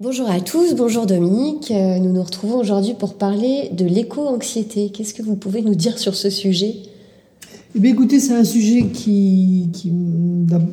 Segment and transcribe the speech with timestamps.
[0.00, 1.72] Bonjour à tous, bonjour Dominique.
[1.72, 4.90] Euh, nous nous retrouvons aujourd'hui pour parler de l'éco-anxiété.
[4.90, 6.76] Qu'est-ce que vous pouvez nous dire sur ce sujet?
[7.74, 9.68] Eh écoutez, c'est un sujet qui,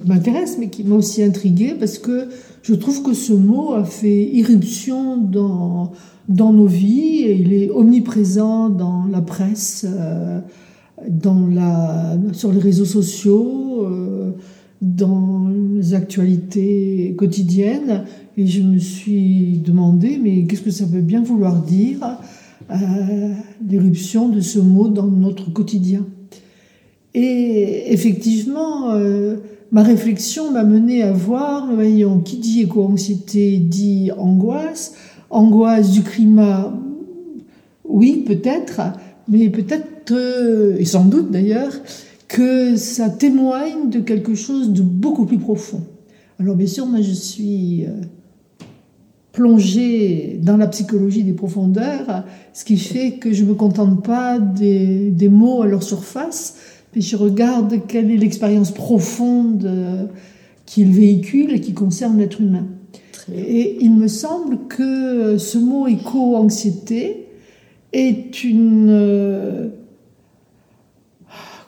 [0.06, 2.30] m'intéresse, mais qui m'a aussi intrigué parce que
[2.62, 5.92] je trouve que ce mot a fait irruption dans,
[6.30, 10.40] dans nos vies et il est omniprésent dans la presse, euh,
[11.10, 13.65] dans la, sur les réseaux sociaux,
[14.86, 18.06] dans les actualités quotidiennes.
[18.38, 22.20] Et je me suis demandé, mais qu'est-ce que ça veut bien vouloir dire,
[22.70, 23.34] euh,
[23.68, 26.06] l'éruption de ce mot dans notre quotidien?
[27.14, 29.38] Et effectivement, euh,
[29.72, 34.94] ma réflexion m'a mené à voir, voyons, qui dit éco-anxiété dit angoisse.
[35.30, 36.78] Angoisse du climat,
[37.88, 38.82] oui, peut-être,
[39.28, 41.72] mais peut-être, euh, et sans doute d'ailleurs,
[42.36, 45.80] que ça témoigne de quelque chose de beaucoup plus profond.
[46.38, 47.86] Alors bien sûr, moi je suis
[49.32, 54.38] plonger dans la psychologie des profondeurs, ce qui fait que je ne me contente pas
[54.38, 56.58] des, des, mots à leur surface,
[56.94, 60.10] mais je regarde quelle est l'expérience profonde
[60.66, 62.68] qu'il véhicule et qui concerne l'être humain.
[63.34, 67.28] Et il me semble que ce mot éco-anxiété
[67.94, 69.72] est une...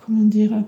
[0.08, 0.64] Comment dire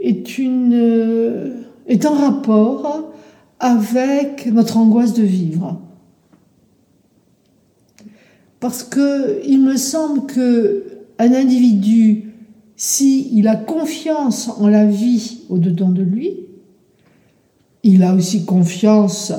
[0.00, 3.12] est, en rapport
[3.60, 5.80] avec notre angoisse de vivre.
[8.58, 10.86] Parce que il me semble que
[11.20, 12.32] un individu,
[12.74, 16.40] s'il il a confiance en la vie au-dedans de lui,
[17.84, 19.32] il a aussi confiance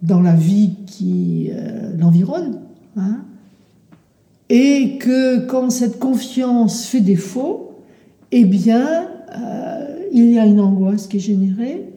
[0.00, 2.62] dans la vie qui euh, l'environne.
[2.96, 3.25] Hein,
[4.48, 7.72] et que quand cette confiance fait défaut,
[8.32, 11.92] eh bien, euh, il y a une angoisse qui est générée,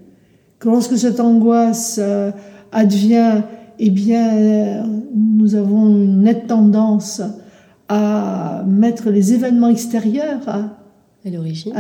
[0.60, 2.32] que lorsque cette angoisse euh,
[2.72, 3.42] advient
[3.80, 7.22] eh bien, nous avons une nette tendance
[7.88, 10.76] à mettre les événements extérieurs à,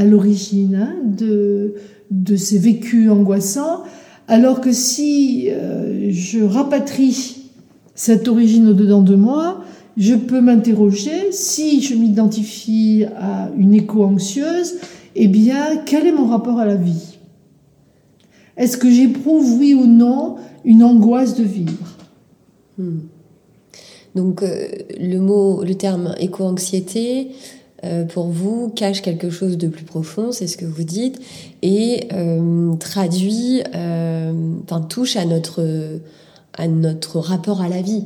[0.03, 1.75] l'origine hein, de,
[2.09, 3.83] de ces vécus angoissants,
[4.29, 7.51] alors que si euh, je rapatrie
[7.95, 9.63] cette origine au-dedans de moi,
[9.97, 14.75] je peux m'interroger si je m'identifie à une éco-anxieuse,
[15.15, 17.17] eh bien, quel est mon rapport à la vie?
[18.57, 20.35] Est-ce que j'éprouve, oui ou non,
[20.65, 21.95] une angoisse de vivre?
[22.77, 22.99] Hmm.
[24.15, 24.67] Donc euh,
[24.99, 27.29] le mot, le terme éco-anxiété,
[27.85, 31.19] euh, pour vous, cache quelque chose de plus profond, c'est ce que vous dites,
[31.61, 33.61] et euh, traduit,
[34.63, 35.99] enfin touche à notre,
[36.53, 38.05] à notre rapport à la vie.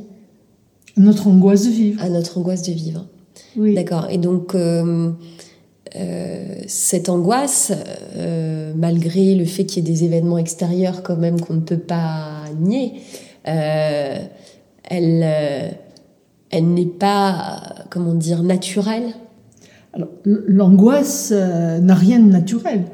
[0.96, 2.02] Notre angoisse de vivre.
[2.02, 3.06] À notre angoisse de vivre.
[3.56, 3.74] Oui.
[3.74, 4.08] D'accord.
[4.10, 4.56] Et donc,
[6.66, 7.72] cette angoisse,
[8.76, 12.44] malgré le fait qu'il y ait des événements extérieurs quand même qu'on ne peut pas
[12.60, 12.92] nier,
[13.44, 15.28] elle,
[16.50, 19.14] elle n'est pas, comment dire, naturelle
[20.24, 22.84] L'angoisse euh, n'a rien de naturel.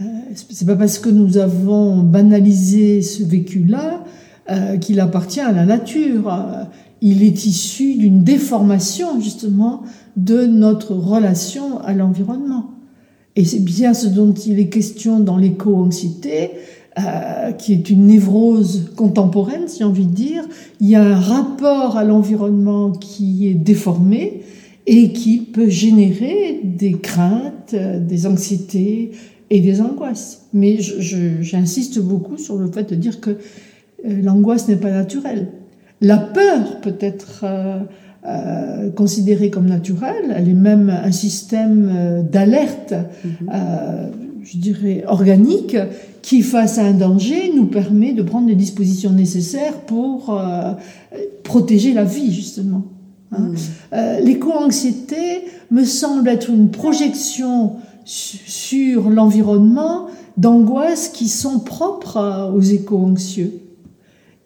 [0.00, 0.04] Euh,
[0.34, 4.04] c'est pas parce que nous avons banalisé ce vécu-là
[4.50, 6.32] euh, qu'il appartient à la nature.
[7.00, 9.82] Il est issu d'une déformation justement
[10.16, 12.70] de notre relation à l'environnement.
[13.34, 16.50] Et c'est bien ce dont il est question dans l'éco-anxiété,
[16.98, 20.44] euh, qui est une névrose contemporaine, si j'ai envie de dire.
[20.80, 24.42] Il y a un rapport à l'environnement qui est déformé
[24.86, 29.12] et qui peut générer des craintes, euh, des anxiétés
[29.48, 30.48] et des angoisses.
[30.52, 33.34] Mais j'insiste beaucoup sur le fait de dire que euh,
[34.04, 35.48] l'angoisse n'est pas naturelle.
[36.00, 37.44] La peur peut être
[38.26, 42.94] euh, considérée comme naturelle, elle est même un système d'alerte.
[43.26, 44.10] Mm-hmm
[44.44, 45.76] je dirais, organique
[46.20, 50.72] qui, face à un danger, nous permet de prendre les dispositions nécessaires pour euh,
[51.42, 52.84] protéger la vie, justement.
[53.32, 53.52] Hein.
[53.92, 57.74] Euh, l'éco-anxiété me semble être une projection
[58.04, 60.06] sur l'environnement
[60.36, 63.60] d'angoisses qui sont propres aux éco-anxieux.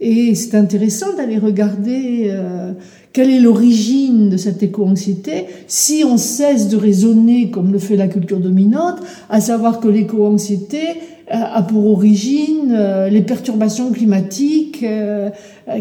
[0.00, 2.72] Et c'est intéressant d'aller regarder euh,
[3.12, 8.08] quelle est l'origine de cette éco-anxiété si on cesse de raisonner comme le fait la
[8.08, 8.98] culture dominante,
[9.30, 10.94] à savoir que l'éco-anxiété euh,
[11.30, 14.84] a pour origine euh, les perturbations climatiques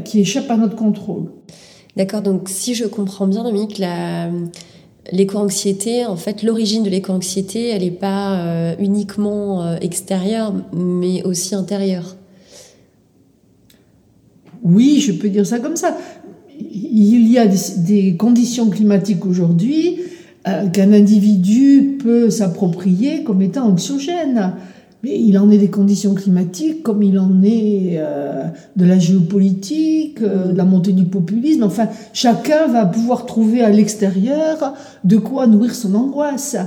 [0.06, 1.26] qui échappent à notre contrôle.
[1.98, 3.82] D'accord, donc si je comprends bien, Dominique,
[5.12, 12.16] l'éco-anxiété, en fait, l'origine de l'éco-anxiété, elle n'est pas uniquement extérieure, mais aussi intérieure.
[14.66, 15.96] Oui, je peux dire ça comme ça.
[16.60, 20.00] Il y a des, conditions climatiques aujourd'hui
[20.48, 24.54] euh, qu'un individu peut s'approprier comme étant anxiogènes.
[25.04, 28.46] Mais il en est des conditions climatiques, comme il en est euh,
[28.76, 31.62] de la géopolitique, euh, de la montée du populisme.
[31.62, 34.74] Enfin, chacun va pouvoir trouver à l'extérieur
[35.04, 36.58] de quoi nourrir son angoisse.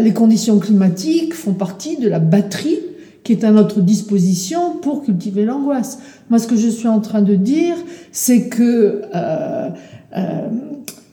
[0.00, 2.78] Les conditions climatiques font partie de la batterie
[3.24, 5.98] qui est à notre disposition pour cultiver l'angoisse.
[6.30, 7.74] Moi, ce que je suis en train de dire,
[8.12, 9.70] c'est que euh,
[10.16, 10.48] euh,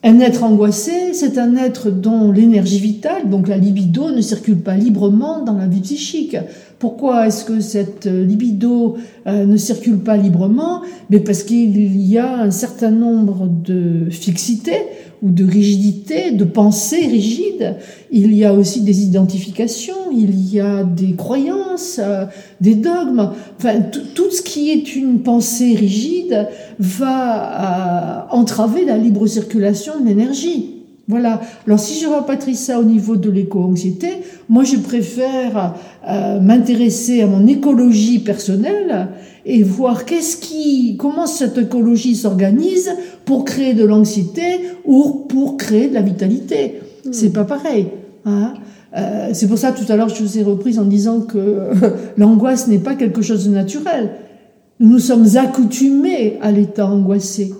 [0.03, 4.75] un être angoissé, c'est un être dont l'énergie vitale, donc la libido, ne circule pas
[4.75, 6.35] librement dans la vie psychique.
[6.81, 8.97] Pourquoi est-ce que cette libido
[9.27, 10.81] euh, ne circule pas librement?
[11.11, 14.87] Mais parce qu'il y a un certain nombre de fixités
[15.21, 17.75] ou de rigidité, de pensées rigides.
[18.09, 22.25] Il y a aussi des identifications, il y a des croyances, euh,
[22.61, 23.29] des dogmes.
[23.59, 23.81] Enfin,
[24.15, 26.47] tout ce qui est une pensée rigide
[26.79, 30.80] va euh, entraver la libre circulation de l'énergie.
[31.11, 31.41] Voilà.
[31.67, 34.07] Alors si je rapatrie ça au niveau de l'éco-anxiété,
[34.47, 35.75] moi je préfère
[36.07, 39.09] euh, m'intéresser à mon écologie personnelle
[39.45, 42.91] et voir qu'est-ce qui, comment cette écologie s'organise
[43.25, 44.41] pour créer de l'anxiété
[44.85, 46.79] ou pour créer de la vitalité.
[47.05, 47.09] Hmm.
[47.11, 47.87] C'est pas pareil.
[48.23, 48.53] Hein
[48.97, 51.71] euh, c'est pour ça tout à l'heure je vous ai reprise en disant que
[52.17, 54.11] l'angoisse n'est pas quelque chose de naturel.
[54.79, 57.51] Nous sommes accoutumés à l'état angoissé.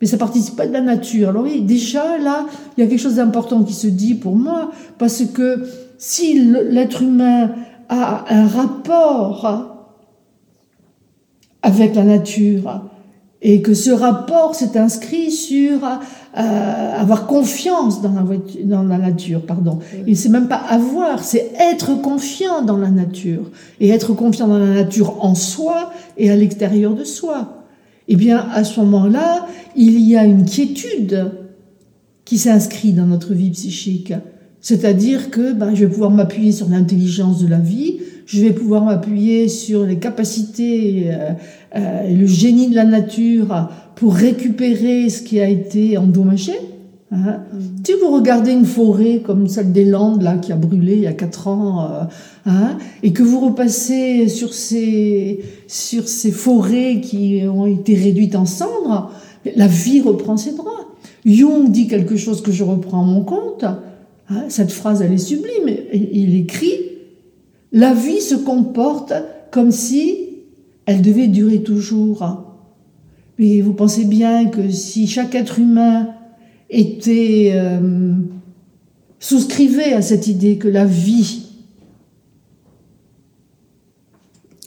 [0.00, 1.30] Mais ça participe pas de la nature.
[1.30, 2.46] Alors oui, déjà là,
[2.76, 5.64] il y a quelque chose d'important qui se dit pour moi, parce que
[5.98, 7.50] si l'être humain
[7.88, 9.78] a un rapport
[11.62, 12.82] avec la nature
[13.40, 18.22] et que ce rapport s'est inscrit sur euh, avoir confiance dans la,
[18.64, 19.78] dans la nature, pardon.
[20.06, 23.50] Et c'est même pas avoir, c'est être confiant dans la nature
[23.80, 27.57] et être confiant dans la nature en soi et à l'extérieur de soi.
[28.08, 29.46] Eh bien, à ce moment-là,
[29.76, 31.30] il y a une quiétude
[32.24, 34.12] qui s'inscrit dans notre vie psychique.
[34.60, 38.84] C'est-à-dire que ben, je vais pouvoir m'appuyer sur l'intelligence de la vie, je vais pouvoir
[38.84, 41.32] m'appuyer sur les capacités euh,
[41.76, 46.52] euh, le génie de la nature pour récupérer ce qui a été endommagé.
[47.10, 47.40] Hein?
[47.84, 51.06] Si vous regardez une forêt comme celle des Landes là qui a brûlé il y
[51.06, 52.04] a quatre ans, euh,
[52.44, 58.44] hein, et que vous repassez sur ces sur ces forêts qui ont été réduites en
[58.44, 59.10] cendres,
[59.56, 60.94] la vie reprend ses droits.
[61.24, 63.64] Jung dit quelque chose que je reprends à mon compte.
[64.30, 65.68] Hein, cette phrase, elle est sublime.
[65.92, 66.74] Il écrit
[67.72, 69.14] La vie se comporte
[69.50, 70.28] comme si
[70.84, 72.44] elle devait durer toujours.
[73.38, 76.08] Mais vous pensez bien que si chaque être humain
[76.70, 78.12] était euh,
[79.18, 81.44] souscrivait à cette idée que la vie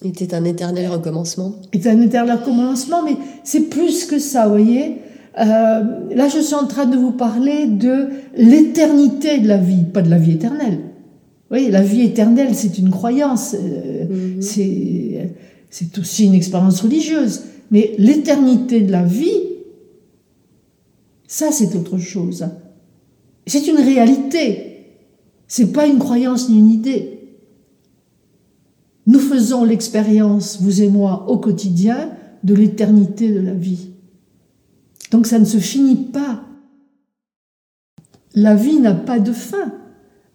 [0.03, 1.55] était un éternel recommencement.
[1.73, 4.97] Est un éternel recommencement, mais c'est plus que ça, vous voyez.
[5.39, 5.43] Euh,
[6.15, 10.09] là, je suis en train de vous parler de l'éternité de la vie, pas de
[10.09, 10.79] la vie éternelle.
[11.51, 14.41] Oui, la vie éternelle, c'est une croyance, euh, mhm.
[14.41, 15.31] c'est
[15.69, 17.43] c'est aussi une expérience religieuse.
[17.71, 19.31] Mais l'éternité de la vie,
[21.31, 22.45] ça, c'est autre chose.
[23.47, 24.97] C'est une réalité.
[25.47, 27.37] C'est pas une croyance ni une idée.
[29.07, 32.11] Nous faisons l'expérience, vous et moi, au quotidien,
[32.43, 33.91] de l'éternité de la vie.
[35.11, 36.43] Donc ça ne se finit pas.
[38.35, 39.71] La vie n'a pas de fin.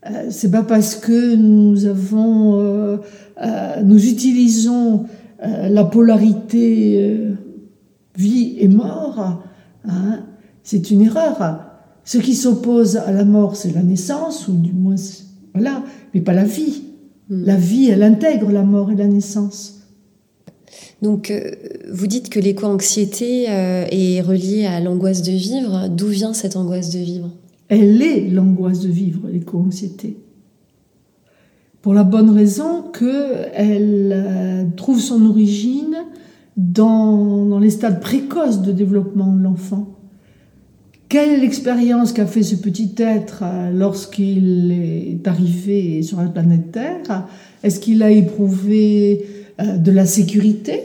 [0.07, 2.97] Euh, c'est pas parce que nous avons, euh,
[3.43, 5.05] euh, nous utilisons
[5.43, 7.37] la polarité
[8.17, 9.43] vie et mort,
[9.85, 10.21] hein,
[10.67, 11.61] c'est une erreur.
[12.05, 14.97] Ce qui s'oppose à la mort, c'est la naissance, ou du moins,
[15.55, 16.83] voilà, mais pas la vie.
[17.31, 17.45] Hmm.
[17.45, 19.81] La vie, elle intègre la mort et la naissance.
[21.03, 21.53] Donc, euh,
[21.93, 25.89] vous dites que l'éco-anxiété euh, est reliée à l'angoisse de vivre.
[25.89, 27.31] D'où vient cette angoisse de vivre?
[27.69, 30.17] Elle est l'angoisse de vivre, l'éco-anxiété.
[31.81, 35.97] Pour la bonne raison qu'elle euh, trouve son origine
[36.57, 39.96] dans, dans, les stades précoces de développement de l'enfant.
[41.09, 47.29] Quelle est l'expérience qu'a fait ce petit être lorsqu'il est arrivé sur la planète Terre?
[47.63, 49.25] Est-ce qu'il a éprouvé
[49.61, 50.83] euh, de la sécurité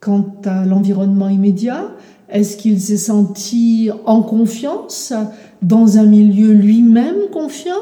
[0.00, 1.90] quant à l'environnement immédiat?
[2.30, 5.12] Est-ce qu'il s'est senti en confiance
[5.60, 7.72] dans un milieu lui-même confiant?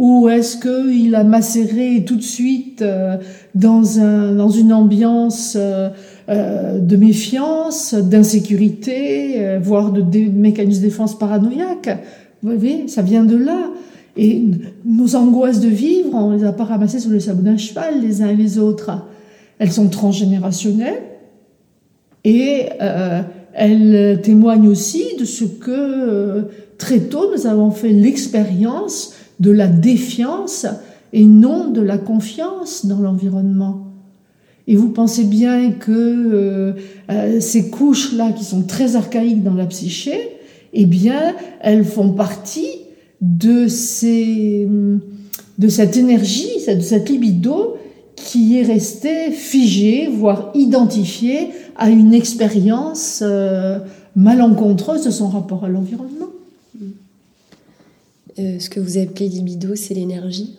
[0.00, 3.18] Ou est-ce qu'il a macéré tout de suite euh,
[3.54, 5.90] dans, un, dans une ambiance euh,
[6.78, 11.90] de méfiance, d'insécurité, voire de mécanismes de défense paranoïaque?
[12.42, 13.68] Vous voyez, ça vient de là.
[14.16, 14.42] Et
[14.86, 18.22] nos angoisses de vivre, on les a pas ramassées sur le sabot d'un cheval les
[18.22, 18.90] uns et les autres.
[19.58, 21.02] Elles sont transgénérationnelles
[22.24, 23.20] et euh,
[23.52, 26.42] elles témoignent aussi de ce que euh,
[26.78, 30.66] très tôt nous avons fait l'expérience de la défiance
[31.12, 33.86] et non de la confiance dans l'environnement.
[34.66, 36.72] Et vous pensez bien que euh,
[37.10, 40.12] euh, ces couches-là, qui sont très archaïques dans la psyché,
[40.72, 42.70] eh bien, elles font partie
[43.20, 44.68] de, ces,
[45.58, 47.76] de cette énergie, de cette libido
[48.14, 53.78] qui est restée figée, voire identifiée à une expérience euh,
[54.14, 56.28] malencontreuse de son rapport à l'environnement.
[58.58, 60.56] Ce que vous appelez libido, c'est l'énergie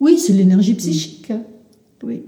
[0.00, 1.32] Oui, c'est l'énergie psychique.
[2.02, 2.22] Oui.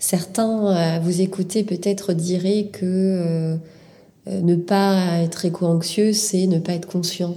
[0.00, 3.56] Certains, à vous écouter, peut-être diraient que euh,
[4.28, 7.36] euh, ne pas être éco-anxieux, c'est ne pas être conscient.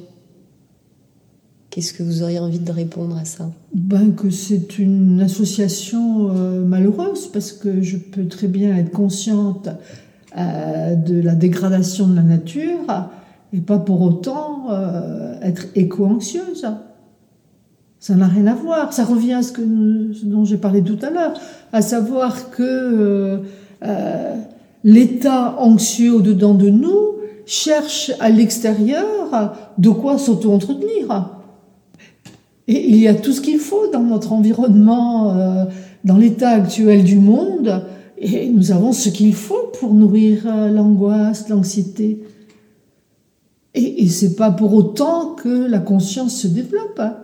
[1.69, 3.51] Qu'est-ce que vous auriez envie de répondre à ça?
[3.75, 9.67] Ben, Que c'est une association euh, malheureuse, parce que je peux très bien être consciente
[10.35, 12.79] de la dégradation de la nature
[13.53, 14.67] et pas pour autant
[15.41, 16.65] être éco-anxieuse.
[18.03, 18.91] Ça n'a rien à voir.
[18.91, 19.53] Ça revient à ce,
[20.25, 21.39] dont j'ai parlé tout à l'heure,
[21.71, 23.37] à savoir que euh,
[23.85, 24.35] euh,
[24.83, 27.13] l'état anxieux au-dedans de nous
[27.45, 31.29] cherche à l'extérieur de quoi s'auto-entretenir.
[32.67, 35.63] Et il y a tout ce qu'il faut dans notre environnement, euh,
[36.03, 37.85] dans l'état actuel du monde,
[38.17, 40.43] et nous avons ce qu'il faut pour nourrir
[40.73, 42.21] l'angoisse, l'anxiété.
[44.03, 46.99] Et, c'est pas pour autant que la conscience se développe.
[46.99, 47.15] Hein.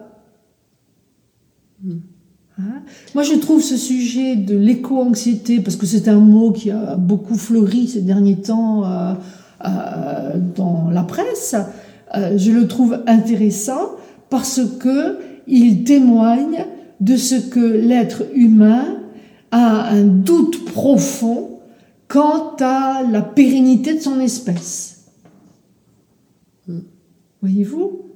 [2.59, 2.81] Hein?
[3.15, 7.35] Moi, je trouve ce sujet de l'éco-anxiété, parce que c'est un mot qui a beaucoup
[7.35, 9.13] fleuri ces derniers temps euh,
[9.65, 11.55] euh, dans la presse,
[12.15, 13.91] euh, je le trouve intéressant
[14.29, 15.17] parce que
[15.47, 16.65] il témoigne
[16.99, 18.99] de ce que l'être humain
[19.51, 21.59] a un doute profond
[22.07, 24.98] quant à la pérennité de son espèce.
[27.41, 28.09] Voyez-vous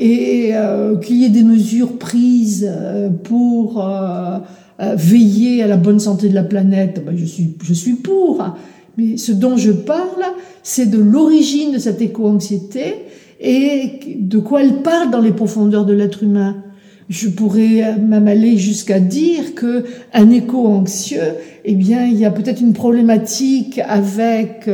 [0.00, 4.38] et euh, qu'il y ait des mesures prises euh, pour euh,
[4.78, 8.44] veiller à la bonne santé de la planète, ben je, suis, je suis pour.
[8.96, 10.24] Mais ce dont je parle,
[10.62, 12.94] c'est de l'origine de cette éco-anxiété
[13.40, 16.62] et de quoi elle parle dans les profondeurs de l'être humain.
[17.08, 21.20] Je pourrais même aller jusqu'à dire que un éco-anxieux,
[21.64, 24.68] eh bien, il y a peut-être une problématique avec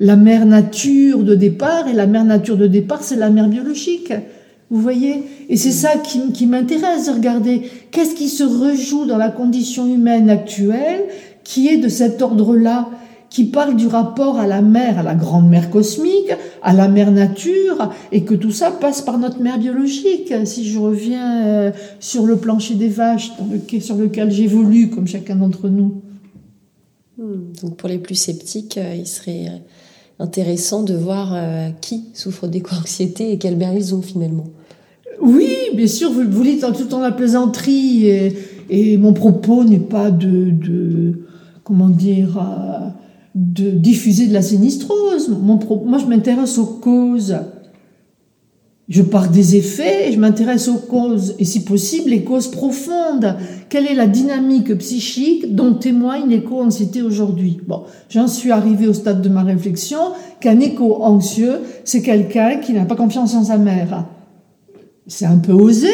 [0.00, 4.12] la mère nature de départ, et la mère nature de départ, c'est la mère biologique.
[4.70, 5.24] Vous voyez?
[5.48, 7.62] Et c'est ça qui, qui m'intéresse de regarder.
[7.90, 11.02] Qu'est-ce qui se rejoue dans la condition humaine actuelle
[11.44, 12.88] qui est de cet ordre-là,
[13.30, 16.32] qui parle du rapport à la mère, à la grande mère cosmique,
[16.62, 20.34] à la mère nature, et que tout ça passe par notre mère biologique.
[20.44, 21.70] Si je reviens euh,
[22.00, 26.02] sur le plancher des vaches dans lequel, sur lequel j'évolue, comme chacun d'entre nous.
[27.18, 27.52] Hmm.
[27.62, 29.62] Donc pour les plus sceptiques, euh, il serait
[30.20, 34.46] intéressant de voir euh, qui souffre d'éco-anxiété et quel mère ils ont finalement.
[35.20, 38.06] Oui, bien sûr, vous, vous dites tout en la plaisanterie,
[38.70, 41.20] et, mon propos n'est pas de,
[41.64, 42.88] comment dire, euh,
[43.34, 45.28] de diffuser de la sinistrose.
[45.28, 47.36] Mon moi, je m'intéresse aux causes.
[48.88, 53.36] Je pars des effets et je m'intéresse aux causes, et si possible, les causes profondes.
[53.68, 57.58] Quelle est la dynamique psychique dont témoigne l'éco-anxiété aujourd'hui?
[57.68, 60.00] Bon, j'en suis arrivé au stade de ma réflexion
[60.40, 64.08] qu'un éco-anxieux, c'est quelqu'un qui n'a pas confiance en sa mère
[65.10, 65.90] c'est un peu osé,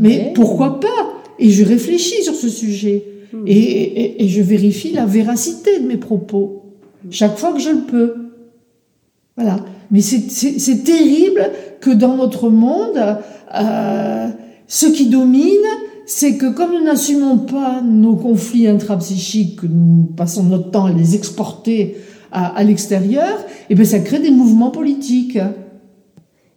[0.00, 1.22] mais pourquoi pas?
[1.38, 3.44] Et je réfléchis sur ce sujet hmm.
[3.46, 6.62] et, je vérifie la véracité de mes propos
[7.10, 8.14] chaque fois que je le peux.
[9.36, 9.60] Voilà.
[9.90, 11.50] Mais c'est terrible
[11.80, 13.18] que dans notre monde,
[13.54, 14.28] euh,
[14.66, 15.50] ce qui domine,
[16.06, 20.92] c'est que comme nous n'assumons pas nos conflits intrapsychiques, que nous passons notre temps à
[20.92, 21.96] les exporter
[22.32, 25.38] à, l'extérieur, et eh bien ça crée des mouvements politiques.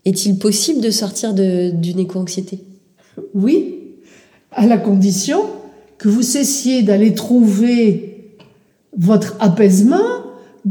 [0.04, 2.64] Est-il possible de sortir d'une éco-anxiété
[3.34, 3.76] Oui,
[4.52, 5.42] à la condition
[5.98, 8.36] que vous cessiez d'aller trouver
[8.98, 10.00] votre apaisement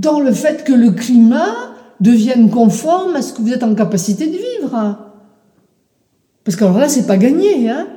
[0.00, 1.54] dans le fait que le climat
[2.00, 4.98] devienne conforme à ce que vous êtes en capacité de vivre.
[6.44, 7.88] Parce que alors là, c'est pas gagné, hein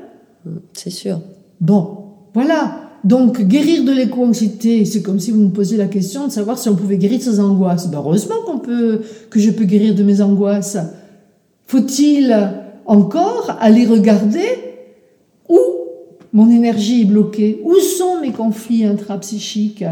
[0.73, 1.21] C'est sûr.
[1.59, 1.97] Bon,
[2.33, 2.77] voilà.
[3.03, 6.69] Donc, guérir de l'éco-anxiété, c'est comme si vous me posiez la question de savoir si
[6.69, 7.87] on pouvait guérir de ses angoisses.
[7.87, 10.77] Ben, heureusement qu'on peut, que je peux guérir de mes angoisses.
[11.67, 12.35] Faut-il
[12.85, 14.47] encore aller regarder
[15.47, 15.59] où
[16.33, 19.85] mon énergie est bloquée, où sont mes conflits intrapsychiques?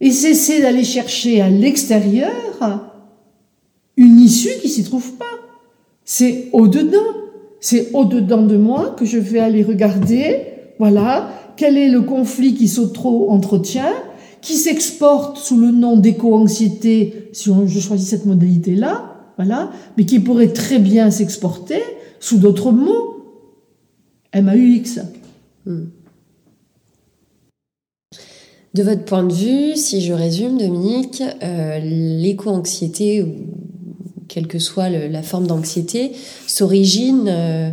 [0.00, 2.32] Et cesser d'aller chercher à l'extérieur
[3.96, 5.24] une issue qui s'y trouve pas.
[6.04, 6.98] C'est au-dedans.
[7.60, 10.42] C'est au-dedans de moi que je vais aller regarder,
[10.78, 13.92] voilà, quel est le conflit qui s'auto-entretient,
[14.40, 20.52] qui s'exporte sous le nom d'éco-anxiété, si je choisis cette modalité-là, voilà, mais qui pourrait
[20.52, 21.82] très bien s'exporter
[22.20, 23.24] sous d'autres mots,
[24.32, 25.00] MAUX.
[25.66, 25.86] Hmm.
[28.78, 33.34] De votre point de vue, si je résume, Dominique, euh, l'éco-anxiété, ou
[34.28, 36.12] quelle que soit la forme d'anxiété,
[36.46, 37.70] s'origine euh,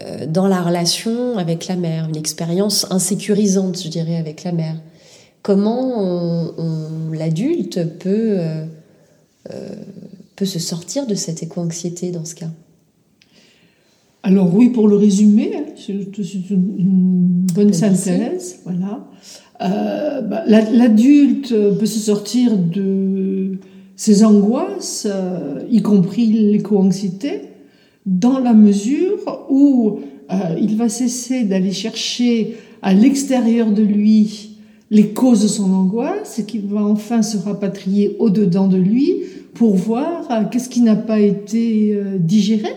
[0.00, 4.74] euh, dans la relation avec la mère, une expérience insécurisante, je dirais, avec la mère.
[5.42, 6.52] Comment
[7.12, 8.38] l'adulte peut,
[10.34, 12.50] peut se sortir de cette éco-anxiété dans ce cas?
[14.24, 18.58] Alors oui, pour le résumer, hein, c'est une bonne synthèse.
[18.64, 19.06] Voilà.
[19.60, 23.58] Euh, bah, L'adulte peut se sortir de
[23.96, 27.42] ses angoisses, euh, y compris l'éco-anxiété,
[28.06, 30.00] dans la mesure où
[30.30, 34.58] euh, il va cesser d'aller chercher à l'extérieur de lui
[34.90, 39.24] les causes de son angoisse et qu'il va enfin se rapatrier au-dedans de lui
[39.54, 42.70] pour voir qu'est-ce qui n'a pas été digéré.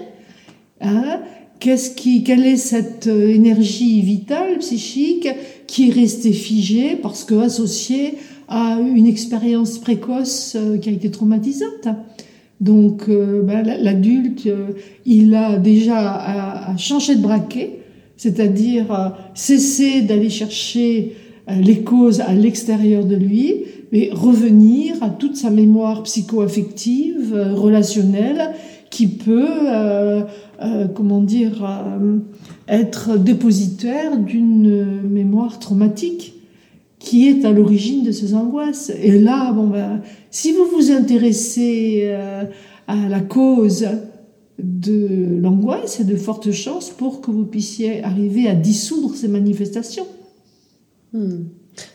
[0.82, 1.20] Hein,
[1.62, 5.28] Qu'est-ce qui, quelle est cette euh, énergie vitale, psychique,
[5.68, 8.16] qui est restée figée parce que associée
[8.48, 11.88] à une expérience précoce euh, qui a été traumatisante?
[12.62, 14.50] Donc, euh, ben, l'adulte,
[15.06, 17.78] il a déjà à, changer de braquet,
[18.18, 21.16] c'est-à-dire cesser d'aller chercher
[21.48, 28.52] les causes à l'extérieur de lui, mais revenir à toute sa mémoire psycho-affective, relationnelle,
[28.92, 29.48] qui peut
[30.64, 32.20] euh, comment dire, euh,
[32.68, 36.36] être dépositaire d'une mémoire traumatique
[37.00, 38.92] qui est à l'origine de ces angoisses.
[39.02, 42.44] Et là, bon ben, si vous vous intéressez euh,
[42.88, 43.88] à la cause
[44.60, 49.16] de l'angoisse, il y a de fortes chances pour que vous puissiez arriver à dissoudre
[49.16, 50.06] ces manifestations.
[51.14, 51.46] Hmm.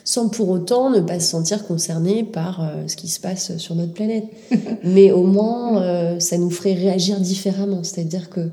[0.05, 3.93] Sans pour autant ne pas se sentir concerné par ce qui se passe sur notre
[3.93, 4.26] planète.
[4.85, 7.83] Mais au moins, ça nous ferait réagir différemment.
[7.83, 8.50] C'est-à-dire que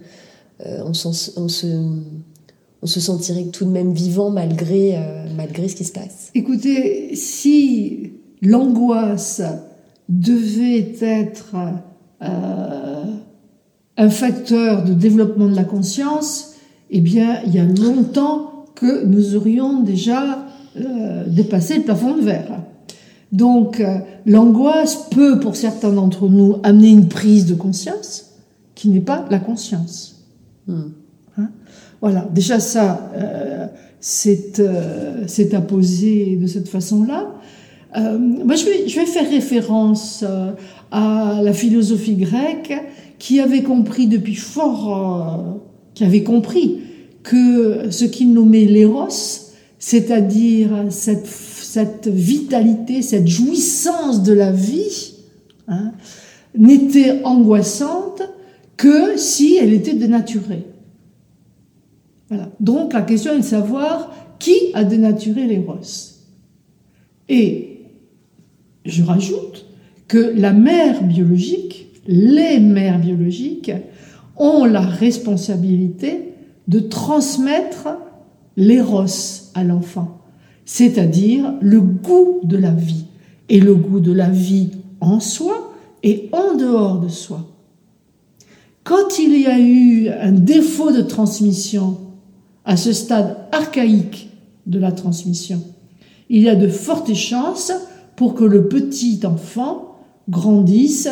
[0.65, 6.29] euh, on, se, sentirait tout de même vivant malgré, euh, malgré ce qui se passe.
[6.35, 9.41] Écoutez, si l'angoisse
[10.09, 11.55] devait être
[12.21, 13.03] euh,
[13.97, 16.53] un facteur de développement de la conscience,
[16.91, 20.42] eh bien, il y a longtemps que nous aurions déjà
[21.27, 22.61] dépassé le plafond de verre.
[23.31, 23.83] Donc,
[24.25, 28.33] l'angoisse peut, pour certains d'entre nous, amener une prise de conscience
[28.75, 30.25] qui n'est pas la conscience.
[30.67, 30.91] Hein
[32.03, 33.67] voilà, déjà ça, euh,
[34.59, 37.31] euh, c'est à poser de cette façon-là.
[37.95, 40.25] Euh, moi, je vais, je vais faire référence
[40.91, 42.73] à la philosophie grecque
[43.19, 45.61] qui avait compris depuis fort,
[45.93, 46.79] qui avait compris
[47.23, 49.07] que ce qu'il nommait l'éros,
[49.85, 55.15] c'est-à-dire cette, vitalité, cette jouissance de la vie,
[55.67, 55.91] hein,
[56.57, 58.21] n'était angoissante
[58.77, 60.65] que si elle était dénaturée.
[62.61, 65.75] Donc la question est de savoir qui a dénaturé l'éros.
[67.27, 67.81] Et
[68.85, 69.65] je rajoute
[70.07, 73.73] que la mère biologique, les mères biologiques,
[74.37, 76.35] ont la responsabilité
[76.69, 77.89] de transmettre
[78.55, 79.05] l'éros
[79.53, 80.19] à l'enfant,
[80.65, 83.05] c'est-à-dire le goût de la vie,
[83.49, 84.69] et le goût de la vie
[85.01, 87.45] en soi et en dehors de soi.
[88.83, 91.97] Quand il y a eu un défaut de transmission
[92.65, 94.29] à ce stade archaïque
[94.65, 95.61] de la transmission,
[96.29, 97.71] il y a de fortes chances
[98.15, 99.97] pour que le petit enfant
[100.29, 101.09] grandisse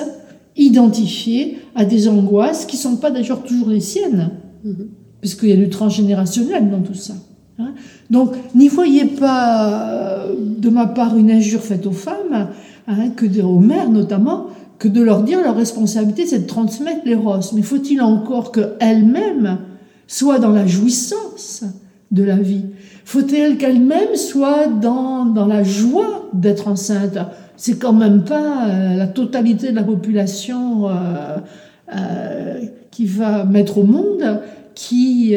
[0.58, 4.32] identifié à des angoisses qui ne sont pas d'ailleurs toujours les siennes,
[4.66, 4.88] mm-hmm.
[5.22, 7.14] puisqu'il y a du transgénérationnel dans tout ça.
[7.62, 7.74] Hein.
[8.10, 12.50] Donc, n'y voyez pas euh, de ma part une injure faite aux femmes,
[12.88, 14.48] hein, que aux mères notamment,
[14.80, 17.54] que de leur dire leur responsabilité, c'est de transmettre les roses.
[17.54, 19.60] Mais faut-il encore qu'elles-mêmes
[20.08, 21.64] soient dans la jouissance
[22.10, 22.66] de la vie?
[23.06, 27.18] Faut-il qu'elles-mêmes soient dans, dans la joie d'être enceinte
[27.58, 33.84] C'est quand même pas euh, la totalité de la population euh, qui va mettre au
[33.84, 34.42] monde
[34.74, 35.36] qui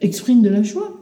[0.00, 0.92] exprime de la joie.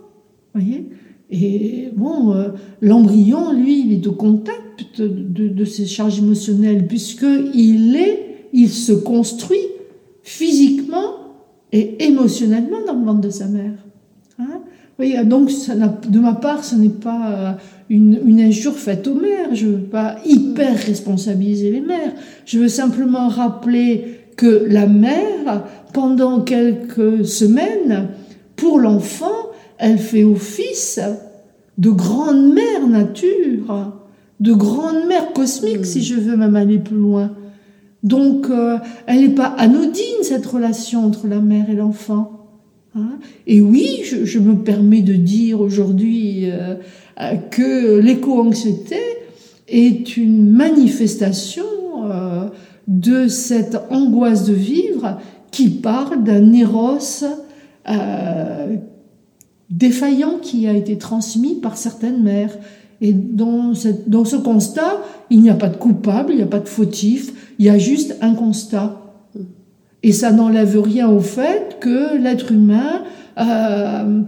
[0.55, 0.87] Voyez
[1.31, 2.35] et bon,
[2.81, 8.93] l'embryon, lui, il est au contact de, de, ses charges émotionnelles, puisqu'il est, il se
[8.93, 9.61] construit
[10.23, 11.19] physiquement
[11.73, 13.75] et émotionnellement dans le ventre de sa mère.
[14.39, 14.63] Hein
[14.99, 17.53] oui, donc ça de ma part, ce n'est pas euh,
[17.89, 19.55] une, injure faite aux mères.
[19.55, 22.13] Je ne veux pas hyper responsabiliser les mères.
[22.45, 28.09] Je veux simplement rappeler que la mère, pendant quelques semaines,
[28.59, 31.01] pour l'enfant, elle fait office
[31.79, 33.95] de grande mère nature
[34.41, 37.33] de grande mère cosmique, si je veux même aller plus loin.
[38.03, 42.35] Donc, euh, elle n'est pas anodine, cette relation entre la mère et l'enfant.
[42.95, 43.19] Hein.
[43.47, 46.75] et oui, je, me permets de dire aujourd'hui euh,
[47.51, 48.97] que l'éco-anxiété
[49.69, 51.65] est une manifestation
[52.05, 52.47] euh,
[52.87, 56.99] de cette angoisse de vivre qui parle d'un éros
[59.71, 62.57] défaillant qui a été transmis par certaines mères.
[63.01, 63.73] Et dans,
[64.07, 67.55] dans ce constat, il n'y a pas de coupable, il n'y a pas de fautif,
[67.59, 69.01] il y a juste un constat.
[70.03, 73.03] Et ça n'enlève rien au fait que l'être humain
[73.39, 74.23] euh,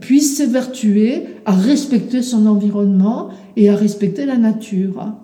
[0.00, 5.14] puisse s'évertuer à respecter son environnement et à respecter la nature.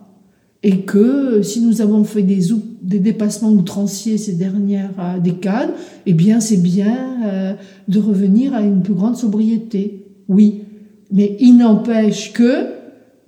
[0.63, 2.53] Et que si nous avons fait des,
[2.83, 5.71] des dépassements outranciers ces dernières euh, décades,
[6.07, 7.55] eh bien c'est bien euh,
[7.89, 10.07] de revenir à une plus grande sobriété.
[10.29, 10.63] Oui,
[11.11, 12.69] mais il n'empêche que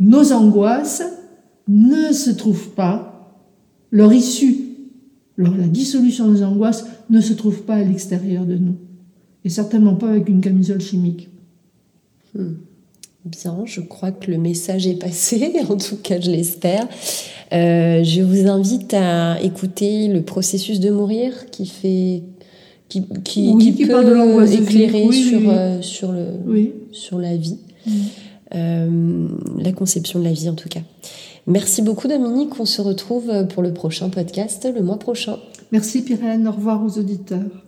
[0.00, 1.02] nos angoisses
[1.68, 3.40] ne se trouvent pas,
[3.90, 4.56] leur issue,
[5.36, 8.76] la dissolution des angoisses ne se trouve pas à l'extérieur de nous.
[9.44, 11.28] Et certainement pas avec une camisole chimique.
[12.34, 12.54] Hmm.
[13.24, 16.86] Bien, je crois que le message est passé, en tout cas je l'espère.
[17.52, 22.22] Euh, je vous invite à écouter le processus de mourir qui fait
[22.90, 26.26] qui, qui, qui, peut éclairer sur, euh, sur, le,
[26.92, 27.58] sur la vie.
[28.54, 30.82] Euh, la conception de la vie en tout cas.
[31.46, 35.38] Merci beaucoup Dominique, on se retrouve pour le prochain podcast le mois prochain.
[35.72, 37.64] Merci Pyrène, au revoir aux auditeurs.